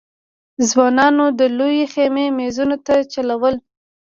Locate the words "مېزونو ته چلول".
2.37-3.55